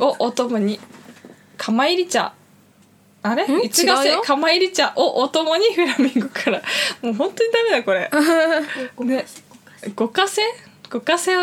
[0.00, 0.80] をお供に。
[1.56, 2.32] 釜入り茶。
[3.22, 3.46] あれ？
[3.46, 3.60] ん？
[3.62, 4.22] いつがせ違うよ。
[4.24, 4.92] 釜入り茶。
[4.96, 6.62] をお供にフラミンゴから。
[7.02, 8.10] もう本当にダメだこれ。
[9.06, 9.26] ね。
[9.94, 10.42] 五かせ？
[10.90, 11.34] 五かせ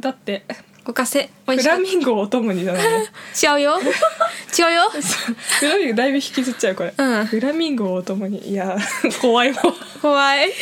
[0.00, 0.44] だって。
[0.84, 1.30] ごかせ。
[1.46, 2.78] 美フ味しかっラミンゴをお供にだね。
[3.40, 3.80] た 違うよ。
[3.80, 4.90] 違うよ。
[4.90, 7.26] フラミンゴだいぶ引きずっちゃうこれ、うん。
[7.26, 8.50] フラミンゴをお供に。
[8.50, 8.76] いや
[9.22, 9.62] 怖いわ。
[10.02, 10.52] 怖い。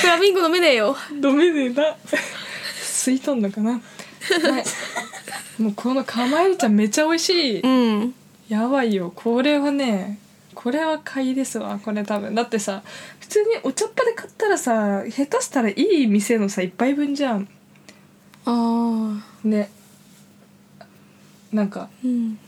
[0.00, 0.96] フラミンゴ飲めねえよ。
[1.20, 1.96] ダメねえな。
[2.82, 3.70] 吸いとんのかな。
[3.72, 3.80] はい
[5.58, 8.14] もうこの釜入り茶めちゃ美味しい、うん
[8.48, 9.10] やばいよ。
[9.14, 10.18] これはね
[10.54, 11.80] これは買いですわ。
[11.82, 12.34] これ多分。
[12.34, 12.82] だってさ
[13.18, 17.48] 普通にお茶っ葉で買ったらさ下手したらいい店のさ一杯分じゃん。
[18.44, 19.70] ああね。
[21.50, 22.38] なんかうん。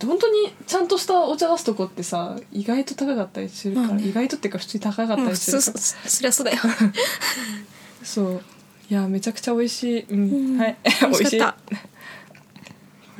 [0.00, 4.06] 本当にちゃんとしたお茶出すとこってさ意外と高かったりするから、まあね。
[4.06, 6.58] 意外とっていうか普通に高かったまありするから、そりゃそうだよ。
[8.04, 8.42] そう
[8.90, 10.18] いやめちゃくちゃ美味しい、うん。
[10.18, 10.58] うん。
[10.58, 10.76] はい。
[11.02, 11.76] 美味しかった。
[11.76, 11.82] こ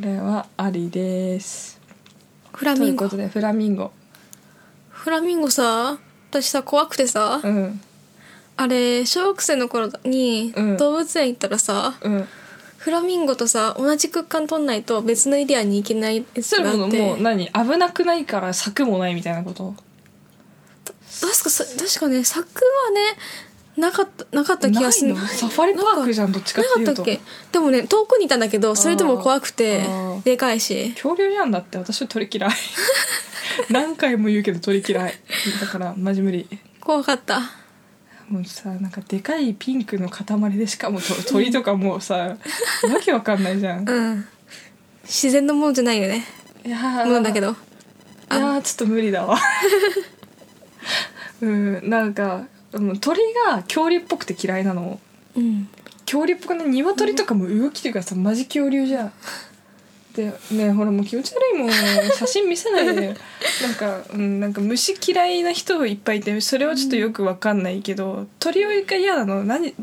[0.01, 1.79] れはありです。
[1.79, 3.09] というこフラミンゴ。
[3.09, 3.93] とでフラミンゴ。
[4.89, 5.99] フラミンゴさ
[6.31, 7.81] 私さ怖くてさうん。
[8.57, 10.77] あれ小学生の頃にうん。
[10.79, 12.29] 動物園行ったらさうん。
[12.79, 17.47] フラミンゴとさ同じ空間取んないと別のエリアに行けないそれももう何？
[17.49, 19.75] 危なくないから柵もないみたいなこと？
[21.21, 23.01] 確かさ確かね柵はね
[23.79, 25.15] なかったなかった気がする。
[25.17, 26.91] サファリパークじゃんどっちかっていうと。
[26.91, 27.21] なかったっけ？
[27.53, 29.85] でもね遠くにいたんだけどそれでも怖くて
[30.25, 30.93] でかいし。
[30.95, 32.51] 恐竜じゃんだって私は鳥嫌い。
[33.71, 35.15] 何回も言うけど鳥嫌い。
[35.61, 36.49] だからマジ無理。
[36.81, 37.41] 怖かった。
[38.29, 40.27] もうさなんかでかいピンクの塊
[40.59, 42.37] でしかもと鳥とかもうさ わ
[43.03, 43.89] けわかんないじゃん。
[43.89, 44.29] うん。
[45.05, 46.25] 自然のものじゃないよね。
[46.67, 47.07] いやー。
[47.07, 47.51] ものだけど。
[47.51, 47.55] い
[48.35, 49.39] やーちょっと無理だわ。
[51.41, 55.01] うんなんかうん鳥が恐竜っぽくて嫌いなの。
[55.37, 55.69] うん。
[56.01, 59.13] 恐竜っぽくね鶏とかも動きというかさマジ恐竜じゃん。
[60.15, 61.71] でねほらもう気持ち悪いもん。
[61.71, 63.15] 写真見せないで。
[63.63, 69.45] なんか、うん、なんか虫嫌いな人いっぱいいてそれはちょっとよくわかんないけど、鳥が嫌なの。
[69.45, 69.75] 何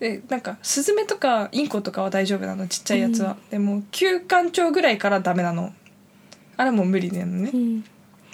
[0.00, 5.72] でなんかスズメとかインコとかは大丈夫なのちっちゃいやつは、でも休館長ぐらいからダメなの。
[6.56, 7.84] あれもう無理なのね、うん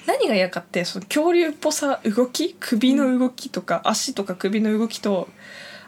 [0.06, 5.28] 何が嫌かってその恐竜っぽさ動き首の動きとか、足とか首の動きと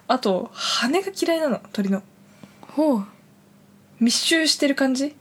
[0.09, 2.03] あと羽が嫌いなの鳥の。
[2.61, 3.07] ほう。
[4.01, 5.15] 密集してる感じ。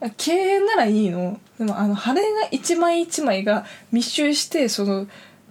[0.00, 1.40] あ経営ならいいの。
[1.58, 5.06] でもあの羽が一枚一枚が密集してその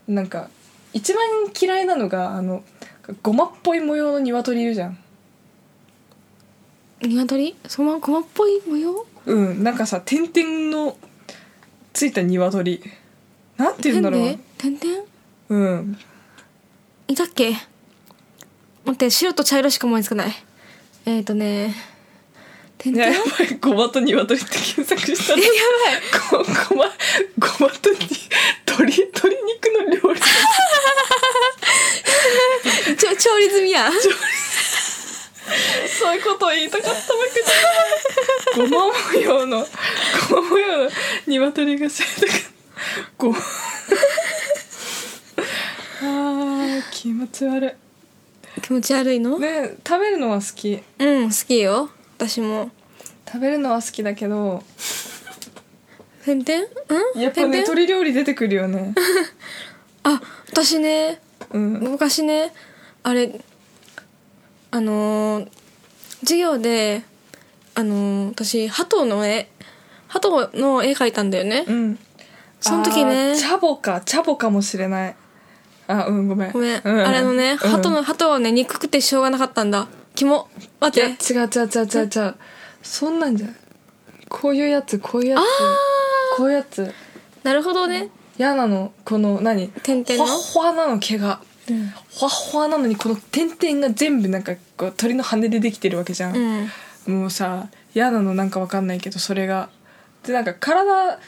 [0.07, 0.49] なんか
[0.93, 1.23] 一番
[1.59, 2.63] 嫌いなのがあの
[3.23, 4.97] ゴマっぽい模様の鶏いるじゃん。
[7.01, 7.55] 鶏？
[7.67, 9.05] そのまま駒っぽい模様？
[9.25, 10.97] うんなんかさ点々の
[11.95, 12.83] ついた鶏。
[13.55, 14.37] なんて言うんだろう。
[14.57, 15.05] 点々
[15.47, 15.97] うん。
[17.07, 17.51] いたっけ？
[18.83, 20.35] 待って白と茶色しか思いつかない。
[21.05, 21.73] えっ、ー、とね
[22.77, 25.41] 点々いややばいごまと鶏って検索したら
[26.29, 26.43] ごご
[26.75, 26.91] ま
[27.39, 27.97] ごまとに
[28.67, 30.19] 鶏鶏肉の料理。
[32.97, 33.89] ちょ調理済みや。
[35.99, 36.99] そういうことを言いたかったわ
[37.33, 38.69] けじゃない。
[38.69, 39.65] ごま模様の
[41.55, 42.45] 鶏が知りたかった。
[43.17, 43.37] ごま。
[46.01, 47.75] あー、気持ち悪
[48.61, 49.37] 気持ち悪いの？
[49.37, 49.39] い。
[49.41, 50.81] ね食べるのは好き。
[50.99, 52.71] うん好きよ私も
[53.25, 54.63] 食べるのは好きだけど、
[56.23, 56.65] 点々
[57.13, 57.21] うん？
[57.21, 58.93] やっぱね、鶏料理出てくるよね。
[60.03, 60.21] あ
[60.51, 61.19] 私ね
[61.51, 61.73] うん。
[61.81, 62.53] 昔ね
[63.03, 63.39] あれ
[64.71, 65.49] あのー
[66.21, 67.03] 授業で
[67.75, 69.49] あのー私鳩の絵
[70.19, 71.99] 鳩の絵描いたんだよね、うん。
[72.61, 73.35] その時ね。
[73.37, 75.15] チャボか、チャボかもしれない。
[75.87, 76.51] あ、うん、ごめん。
[76.51, 77.57] ごめん、うあれのね、うん。
[77.57, 79.87] 鳩の鳩はね憎くてしょうがなかったんだ。
[80.15, 80.47] キモ
[80.79, 81.33] 待いや、って。
[81.33, 82.35] 違う違う違う違う違う。
[82.81, 83.55] そんなんじゃん。
[84.29, 85.41] こういうやつ、こういうやつ。
[86.37, 86.93] こういうやつ。
[87.43, 88.09] なるほどね。
[88.37, 88.93] 嫌なの。
[89.03, 89.67] この何？
[89.67, 90.37] ほわ点々の？
[90.37, 91.41] ほわなの毛が、
[92.11, 96.37] ほわほわなのにこの点々が全部なんかこう鳥の羽でできてるわけじゃん、
[97.07, 97.19] うん。
[97.21, 99.69] もうさ嫌なのなんかわかんないけどそれが
[100.25, 101.19] でなんか体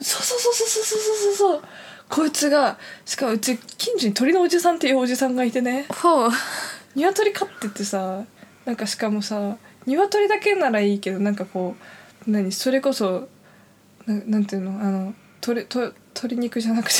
[0.00, 1.62] そうそうそうそうそうそうそうそう。
[2.08, 5.86] こいつがしかもうち近所に鳥のおじさんっていうおじさんがいてね。
[5.88, 6.30] ほう。
[6.94, 8.24] 鶏飼っててさ
[8.64, 9.56] なんかしかもさ
[9.86, 11.74] 鶏だけならいいけどなんかこ
[12.26, 13.28] う何それこそ
[14.06, 15.14] ななんていうのあの
[15.46, 16.98] 鶏と鶏肉じゃなくて。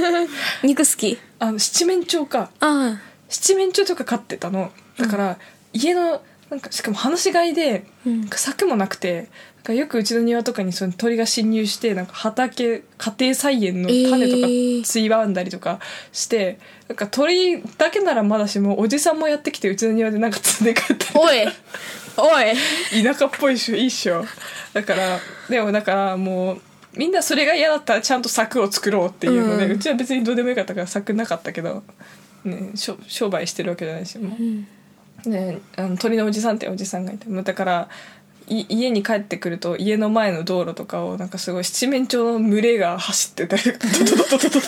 [0.66, 1.18] 肉好き？
[1.38, 2.50] あの七面鳥か。
[2.60, 4.72] あ七面鳥とか飼ってたの。
[4.98, 5.38] だから、
[5.72, 6.20] 家の
[6.50, 7.84] なんかしかも放し飼いで
[8.32, 15.78] 柵もなくてなんかよくうちの庭とかにその鳥が侵入してなんか畑家庭菜園の種とかえーついばんだりとか
[16.12, 16.58] して、
[16.88, 21.46] なんか鳥だけならまだしもおじさんもやってきてうちの庭でなんか積んで帰っておい。
[22.16, 23.02] おい。
[23.04, 24.24] 田舎っぽいっしょいいっしょ。
[24.72, 25.18] だから
[25.48, 26.60] でもだからもう
[26.96, 31.84] みんなそれが嫌だったらちゃんと柵を作ろうっていうので、ううんちは別にどうでもよかったから柵なかったけど、
[32.44, 34.42] ね、商商売してるわけじゃないしもう。
[34.42, 34.66] うん
[35.24, 37.88] ね、あの鳥のおじさんっておじさんがいてだから
[38.48, 43.78] い家に帰ってくると家の前の道路とかをなんかすごい七面鳥の群れが走ってたりとか。
[43.86, 44.66] ドドドドドドドち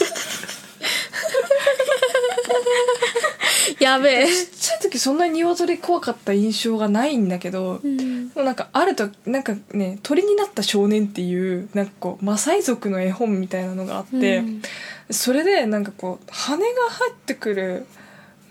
[3.75, 8.29] っやべえちゃい時そんなに鶏怖かった印象がないんだけど、うん。
[8.29, 14.63] でもなんかあるとなんかね鳥になった少年っていうなんかこうマサイ族の絵本みたいなのがあって、うん。
[15.11, 17.87] それでなんかこう羽が入ってくる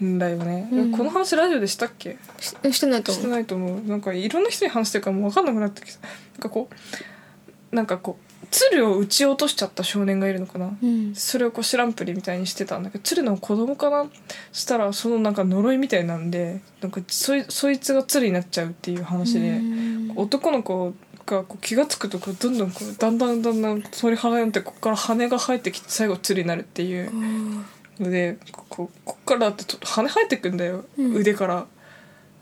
[0.04, 0.92] んだよね、うん。
[0.92, 2.18] この話ラジオでしたっけ？
[2.40, 3.24] ししてないと思う。
[3.24, 3.82] してないと思う。
[3.88, 11.16] なんかいろんな人に話してるからもう分かんなくなってきたなんかこうなんかこう鶴を撃ち落としちゃった少年がいるのかな、うん。
[11.16, 12.78] それをこう知らんぷりみたいにしてた。
[12.78, 14.08] んだけど鶴の子供かな？
[14.52, 20.14] したらそのなんか呪いみたいなんでなんかそいそいつが鶴になっちゃうっていう話で、うん。
[20.16, 20.94] 男の子
[21.26, 27.12] がこう気が付くとこうどんどんこうだんだんだんだん鳥肌になってここから羽が生えてきて最後鶴になるっていう。
[27.14, 27.64] の
[28.10, 31.16] でこここっからだってと羽生えてくんだよ、うん。
[31.16, 31.68] 腕から。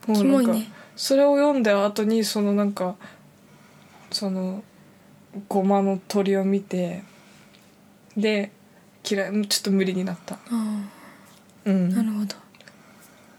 [0.07, 0.71] もキうなんか、モいね。
[0.95, 2.95] それを読んだ後にそのなんか
[4.11, 4.63] その
[5.47, 7.03] ごまの鳥を見て
[8.17, 8.51] で
[9.09, 10.35] 嫌いちょっと無理になった。
[10.35, 10.81] ああ。
[11.65, 11.89] うん。
[11.89, 12.35] なるほど。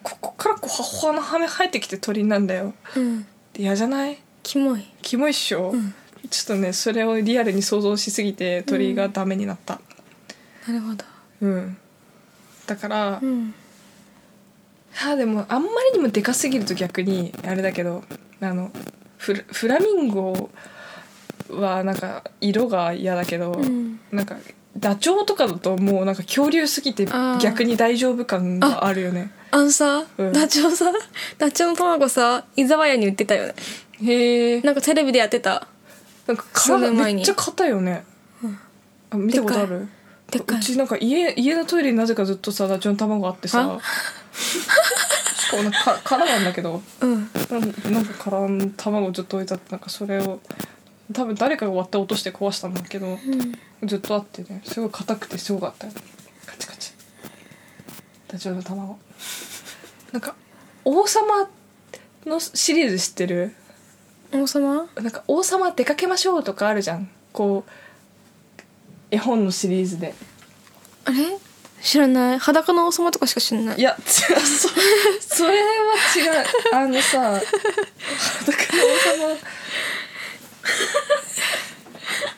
[0.03, 2.75] ここからこうはっはの羽生えてきて鳥なんだよ。
[2.97, 3.27] うん。
[3.57, 4.19] 嫌じゃない？
[4.43, 4.85] キモい。
[5.03, 5.95] キモいっしょ、うん。
[6.31, 9.81] ちょっとねそれをリアルに想像しすぎて鳥がダメになった。
[10.67, 11.05] なるほど。
[11.43, 11.77] うん、
[12.71, 13.53] だから、うん。
[14.93, 18.05] はあでもあんまりにもでかすぎると逆にあれだけど
[18.41, 18.71] あの
[19.19, 20.51] フラフラミンゴ
[21.51, 23.99] はなんか色が嫌だけど、うん。
[24.13, 24.37] なんか
[24.77, 27.07] ダチョウとかだともうなんか恐竜すぎて
[27.41, 29.33] 逆に大丈夫感があるよね。
[29.51, 30.33] あのさ、うん。
[30.33, 30.93] ダチョウさ
[31.39, 33.55] ダチョウの卵さ居酒屋に売ってたよね。
[34.01, 35.67] へえなんかテレビでやってた。
[36.29, 38.05] なんか数体めっちゃ硬いよね、
[39.11, 39.89] あ見たことある？
[40.31, 43.79] でっかいうちなんか家家のトイレになぜかずっとさダチョウの卵あってさ。
[43.79, 43.81] あ？
[44.33, 46.83] しかもなんかか殻なんだけど。
[47.01, 47.31] うん。
[47.51, 50.41] なんなんか殻の卵ずっと置いてあってなんかそれを
[51.13, 53.19] 多分誰かが割って落として壊したんだけど
[53.83, 54.63] ずっとあってね。
[54.65, 55.93] すごい硬くてすごかったよ。
[56.47, 56.93] カチカチ。
[58.29, 58.99] ダチョウの卵。
[60.13, 60.37] なんか
[60.85, 61.49] 王様
[62.25, 63.55] のシリーズ知ってる？
[64.33, 64.87] 王様？
[64.95, 67.11] なんか王様出かけましょうとかあるじゃん。
[67.33, 67.71] こう
[69.11, 70.15] 絵本のシリーズで。
[71.05, 71.39] あれ？
[71.83, 72.39] 知らない。
[72.39, 73.79] 裸の王様とかしか知らない。
[73.79, 74.69] いや違う そ
[75.37, 75.65] それは
[76.17, 76.75] 違う。
[76.75, 77.45] あのさだから
[78.85, 79.37] 王様。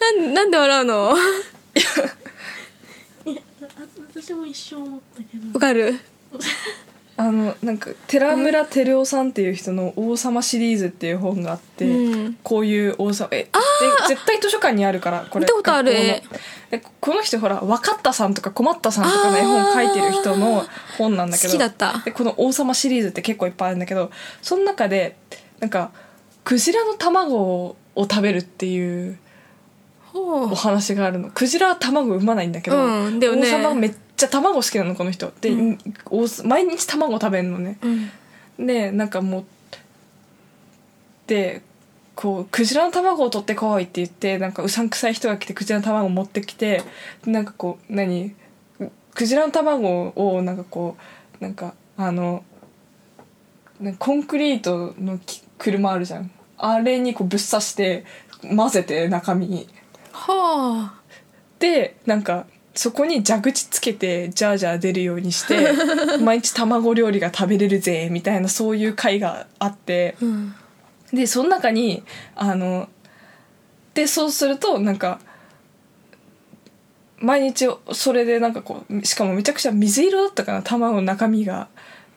[0.00, 1.14] なんなんで笑うの？
[4.14, 5.52] 私も一生思ったけど。
[5.54, 5.99] わかる？
[7.23, 12.38] あのなんか寺村照夫さんっていう人の「王様」シリーズっていう本があって、うん。
[12.43, 13.50] こういう王様えで
[14.09, 15.93] 絶対図書館にあるからこれ見たことある。
[17.00, 20.64] この人ほら分かったさんとか困ったさんとかの絵本書いてる人の
[20.99, 22.02] 本なんだけど好きだった。
[22.05, 24.11] でこの「王様」シリーズって結構いっぱいあるんだけど
[24.41, 25.17] その中で
[25.61, 25.93] なんか
[26.43, 29.22] クジラの卵を食べるっていうほ
[30.14, 31.31] お話があるの。
[31.31, 33.42] クジラは卵産まないんだけど、うんだよね。
[33.42, 35.33] 王様めっちゃ卵好きなのこの人。
[35.40, 35.78] で、うん。
[36.11, 37.78] 王毎日卵食べるのね。
[37.83, 38.66] ううん。
[38.66, 39.45] でなんかもう
[41.26, 41.62] で
[42.14, 46.83] こうクジラの卵を取ってこいって言ってなんかうさんくさい人が来てクジラの卵を持ってきて
[47.25, 48.35] なんかこう何？
[49.14, 50.97] クジラの卵をなんかこ
[51.40, 52.45] うなんかあの
[53.81, 56.31] なんかコンクリートのき車あるじゃん。
[56.59, 58.04] あれにこうぶっ刺して
[58.57, 59.69] 混ぜて中身に
[60.12, 61.02] はあ。
[61.59, 65.73] でなんかそこに蛇口つけてジャージャー出るようにして
[66.23, 70.16] 毎日卵料理が食べれるぜみたいなそういう会があって。
[70.21, 70.54] うん。
[71.12, 72.02] でその中に
[72.35, 72.88] あの
[73.95, 75.21] でそうするとなんか
[77.19, 81.69] 毎日それでなんかこうしかもめちゃくちゃ水色だったかな卵の中身が。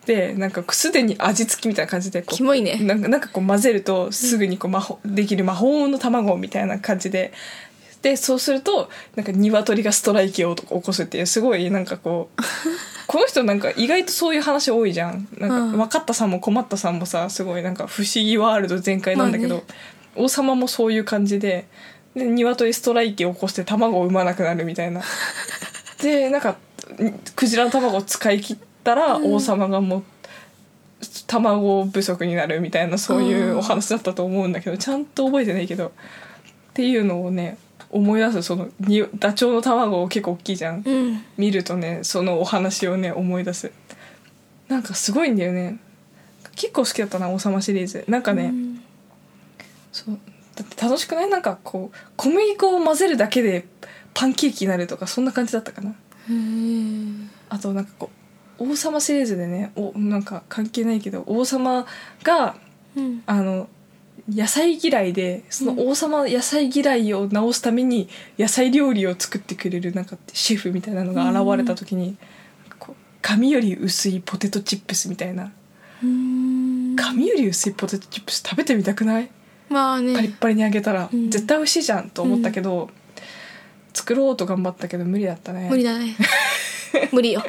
[0.05, 2.77] でなんかすでに味付きみたいな感じでこうキモいね。
[2.77, 7.33] なんかなんかこう混ぜるとすぐにこう魔法できる魔法の卵みたいな感じで
[8.05, 12.41] でそうするとなんか鶏がストライキを起こすっていうすごいなんかこう
[13.07, 15.27] この人なんか意外とそういう話多いじゃん。
[15.39, 15.71] なんかうん。
[15.71, 21.65] 分かったさんも困ったさんもさすごいなんか不思議ワールド全開なんだけど、ま王様もそういう感じで
[22.15, 25.01] で鶏ストライキを起こして卵を産まなくなるみたいな。
[25.99, 26.57] でなんか
[27.35, 30.03] クジラの卵を使い切ったら王様がもう
[31.25, 35.91] 卵不足になるみたいなそういうお話だったと思うんだけどちゃんと覚えてないけどっ
[36.75, 37.57] ていうのをね
[37.89, 40.83] 思い出すそのにダチョウの卵結構大きいじゃん。
[40.85, 41.23] うん。
[41.37, 43.71] 見るとねそのお話をね思い出す。
[44.67, 45.79] なんかすごいんだよね。
[46.55, 48.05] 結構好きだったな王様シリーズ。
[48.07, 48.81] なんかね、うん。
[49.91, 50.17] そう。
[50.55, 51.29] だって楽しくない？
[51.29, 53.65] なんかこう小麦粉を混ぜるだけで
[54.13, 55.93] パンケーキになるとかそんな感じだったかな。
[57.49, 58.09] あとなんかこ
[58.59, 61.85] う王様シリーズでねおなんか関係ないけど王様
[62.23, 62.55] が
[62.95, 63.23] うん。
[63.25, 63.67] あの
[64.27, 72.17] 野菜嫌いでその王様の野菜嫌いを直すために野菜料理を作ってくれるなんかシェフみたいなのが現れた時に、
[73.21, 75.51] 紙より薄いポテトチップスみたいな。
[76.03, 76.95] うん。
[76.95, 79.29] 紙より薄いポテトチップス食べてみたくない？
[79.69, 80.15] まあね。
[80.15, 81.29] パリッパリに揚げたら、うん。
[81.29, 82.89] 絶対美味しいじゃんと思ったけど、
[83.93, 85.67] 作ろうと頑張ったけど無理だったね。
[85.69, 86.15] 無理だね。
[87.11, 87.43] 無理よ。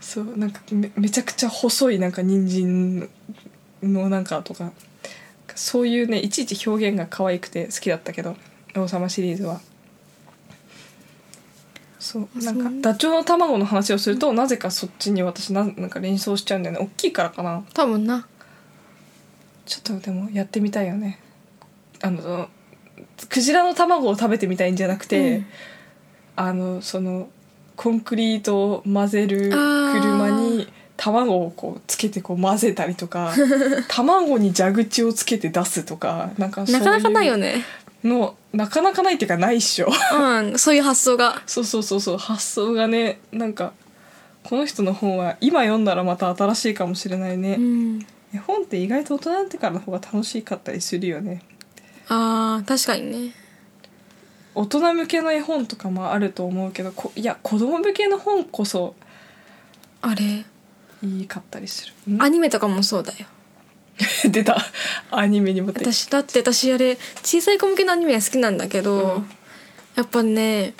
[0.00, 3.08] そうなんかめめちゃくちゃ細いなんか人参
[3.82, 4.72] のなんかとか
[5.58, 8.36] そういうねいちいち表現が可愛くて好きだったけど
[8.76, 9.60] 王様シリーズは。
[11.98, 16.84] そうなんかダチョウの卵の話をするとなぜかそっちに私ななんか連想しちゃうんだよね。
[16.84, 17.64] 大きいからかな。
[17.74, 18.28] 多分な。
[19.66, 21.18] ちょっとでもやってみたいよね。
[22.00, 22.48] あの
[23.28, 25.46] クジラの卵を食べてみたいんじゃなくて、うん。
[26.36, 27.28] あのその
[27.74, 33.32] コンクリートを混ぜる車に卵をこうつけてこう混ぜたりとか
[33.88, 37.64] 卵に蛇口をつけて出すとかなんかそういうなかなかないよね。
[38.04, 39.88] のなかなかないっていうかないっしょ。
[39.88, 41.42] うんそういう発想が。
[41.46, 43.72] そうそうそうそう発想がねなんか
[44.44, 48.06] この人の本は今読んだらまた新しいかもしれないね、うん。
[48.34, 51.42] 絵本って意外と大人になってからの方が楽しかったりするよね。
[52.08, 53.34] あー確かにね。
[54.54, 58.94] 大人向けの絵本とかもあると思うけどこいや子供向けの本こそ
[60.02, 60.44] あれ？
[61.02, 62.14] いいかったりする。
[62.14, 62.22] ん？
[62.22, 63.26] アニメとかもそうだよ。
[64.30, 64.56] 出た。
[65.10, 69.30] アニメにも私だって私あれ小さい子向けのアニメが好きなんだけど、うん。
[69.96, 70.74] やっぱね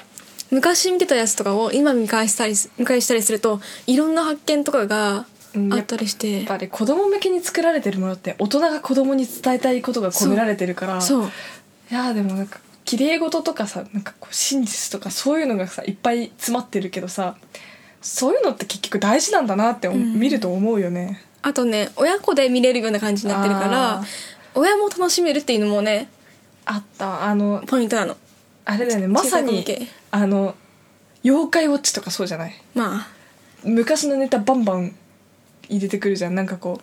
[0.50, 11.30] 昔見てたやつとかを今見返したりす見返したりするといろんな発見とかがうんあったりして、やっぱり子供向けに作られてるものって大人が子供に伝えたいことが込められてるからそう。
[11.90, 17.36] いやーでもなんか綺麗事とかさなんかこう真実とかそういうのがさいっぱい詰まってるけどさ
[18.00, 20.18] そういうのって結局大事なんだなって、ん。
[20.18, 21.22] 見ると思うよね。
[21.42, 24.02] あとね親子で見れるような感じになってるから
[24.54, 26.08] 親も楽しめるっていうのもね
[26.64, 27.24] あった。
[27.24, 28.16] あのポイントなの。
[28.64, 29.08] あれだよね。
[29.08, 29.64] まさに
[30.10, 30.54] あの
[31.24, 32.54] 妖怪ウォッチとかそうじゃない？
[32.74, 33.08] まあ。
[33.64, 34.94] 昔のネタバンバン
[35.68, 36.34] 入れてくるじゃん。
[36.34, 36.80] なんかこ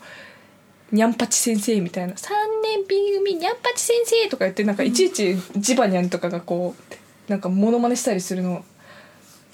[0.91, 2.29] うにゃんぱち先生みたいな「3
[2.63, 8.63] 年 B 組にゃんぱち先生」とか言ってなんかいちいちジバニャンとかがこうなんかモノマネしたりするの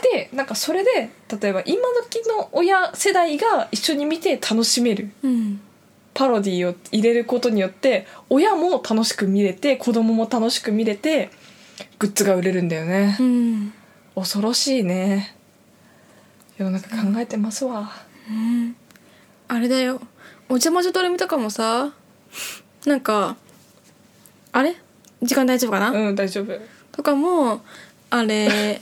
[0.01, 1.09] でなんかそれで
[1.41, 5.61] 例えば今時の親世代が一緒に見て楽しめるうん。
[6.13, 11.29] パロディを入れることによって親も楽しく見れて子供も楽しく見れて
[11.99, 13.15] グッズが売れるんだよね。
[13.19, 13.73] う、ん。
[14.15, 15.35] 恐ろしいね。
[16.57, 17.91] 世の中考えてますわ、
[18.29, 18.75] うん。
[19.47, 20.01] あれだよ。
[20.49, 21.93] お邪魔女ドレミとかもさ。
[22.85, 23.37] なんか
[24.51, 24.75] あれ？
[25.21, 26.51] 時間大丈夫かな、うん大丈夫。
[26.91, 27.61] とかも
[28.09, 28.81] あれ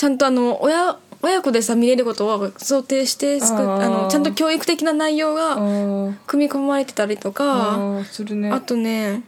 [0.00, 3.50] ちゃんとあの親親子でさ見れることを想定してあ
[3.86, 6.14] のちゃんと教育的な内容あがー。
[6.26, 8.50] 組み込まれてたりとあかーするね。
[8.50, 9.22] あとね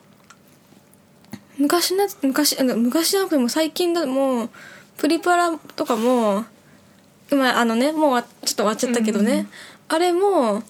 [1.59, 4.51] 昔の昔あの昔じゃなくても最近だもう
[4.97, 6.47] プリパラとかも
[7.31, 9.49] 今あのねもうわちょっと終わっちゃったけどね、
[9.89, 10.63] あれも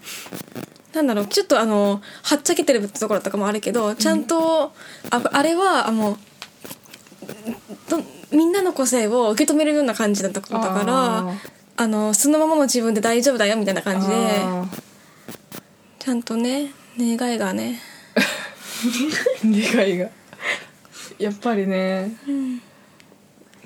[0.95, 4.73] なんだろうちょっとあのはっちゃけてるところとかもあるけどちゃんと、
[5.11, 6.19] ああれはあの
[7.89, 7.99] ど
[8.33, 11.35] みんなの個性を受け止めるような感じだったことだから
[11.77, 14.67] あのそのままの自分で大丈夫だよみたいな感じであ
[15.99, 17.81] ちゃんとね願いがね。
[19.43, 20.11] ー 願いが。
[21.19, 22.13] やっぱりね。
[22.27, 22.63] うん。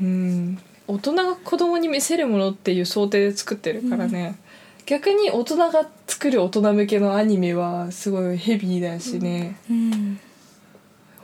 [0.00, 0.58] うん
[0.88, 4.36] 大人が子供に見せるものっていう想定で作ってるからね、
[4.84, 10.20] 逆に大人が作る大人向けのアニメはすごいヘビーだしね、うん。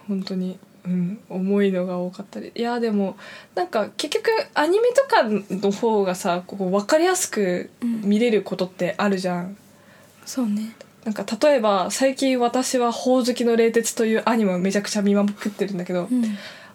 [0.08, 2.52] 本当にうん、重いのが多かったり。
[2.54, 3.16] いやでも
[3.54, 9.56] なんか結局アニメとかの方がさこう分かりやすく見れることってあるじゃん、
[10.24, 10.74] そうね。
[11.04, 16.24] なんか例えば最近私は「ほおずきの冷徹」というアニメをめちゃくちゃ見まくってるんだけど、うん。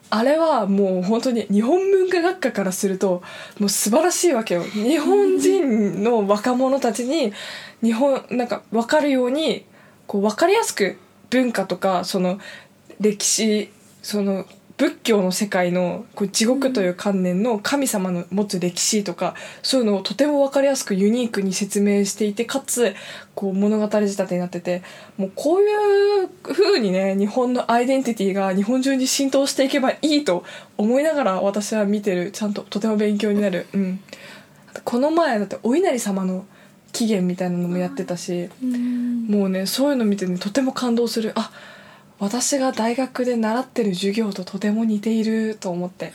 [0.09, 3.21] あれはもう本当に日本文化学科からすると
[3.59, 4.63] もう素晴らしいわけよ。
[4.63, 7.33] 日本人の若者たちに
[7.83, 9.65] 日本なんか分かるように
[10.07, 10.97] こう分かりやすく
[11.29, 12.39] 文化とかその
[13.01, 13.69] 歴史
[14.07, 14.45] その
[14.77, 22.95] 仏教の世界のこう地獄という観念の神様の持つ歴史とかそういうのをとても分かりやすくユニークに説明していてかつ
[23.35, 24.81] こう物語仕立てになってて
[25.17, 30.45] もうこういう風にね日本のアイデンティティが日本中に浸透していけばいいと
[30.77, 33.67] 思いながら私は見てるちゃんととても勉強になる。
[33.73, 33.99] うん、
[34.85, 36.45] この前だってお稲荷様の
[36.93, 38.49] 起源みたいなのもやってたし、
[39.27, 41.33] もうねそういうの見てねとても感動する。
[41.35, 41.51] あ
[42.19, 46.13] 私が大学で習ってる授業ととても似ていると思って。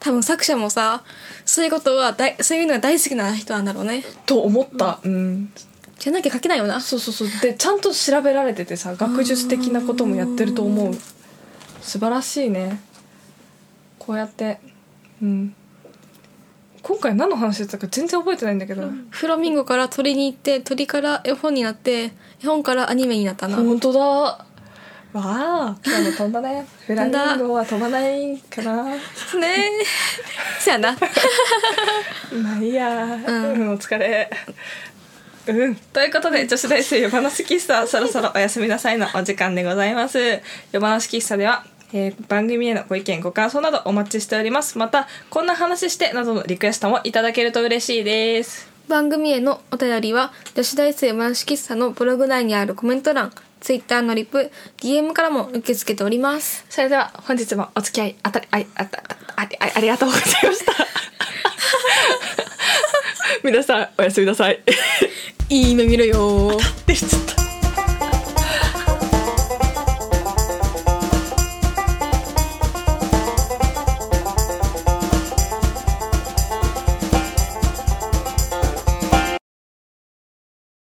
[0.00, 1.02] 多分作者もさ
[1.44, 4.04] そういうことはだいそういうのが大好きな人なんだろうね。
[4.26, 5.00] と思った。
[5.02, 5.52] うん。
[5.98, 6.80] じゃなきゃ書けないよな。
[6.80, 7.28] そうそうそう。
[7.40, 10.94] でちゃんと調べられててさ学術的なこともやってると思う。
[11.80, 12.80] 素晴らしいね。
[13.98, 14.60] こうやって。
[15.22, 15.54] うん。
[16.82, 23.56] 今回何の話だったか全然覚えてないんだけど、フラミンゴから鳥に行って鳥から絵本になって絵本からアニメになったな。
[23.56, 24.45] 本当だ
[25.16, 25.76] わあ。
[25.84, 26.40] 今日も飛んだ。
[26.40, 28.84] ねフラミンゴは飛ばないかな。
[28.84, 29.00] ねえ。
[30.60, 30.92] そやな。
[32.42, 33.24] まあいいや、ん。
[33.24, 34.30] うん、お疲れ。
[35.46, 40.18] うん、ということで女子大生夜話喫茶そろそろおやすみなさいのお時間でございます。
[40.72, 44.76] 夜話喫茶では、えー番組へのご意見ご感想などお待ちしております。
[44.76, 48.68] またこんな話してなどのリクエストもいただけると嬉しいです。
[48.88, 56.64] 番組へのお便りは女子大生マンシ喫茶のブログ内にあるコメント欄ツイッターのリプ DM からも受け付けております。
[56.68, 59.02] それでは本日もお付き合いあたりあいあた
[59.36, 60.72] あありがとうございました。
[63.42, 64.62] 皆さんおやすみなさい。
[65.48, 66.58] いい夢見ろよ。
[66.86, 67.35] でちょっと